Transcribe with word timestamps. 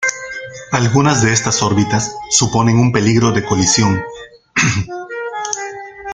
Algunas 0.71 1.21
de 1.21 1.31
estas 1.31 1.61
órbitas 1.61 2.15
suponen 2.31 2.79
un 2.79 2.91
peligro 2.91 3.31
de 3.33 3.45
colisión. 3.45 4.03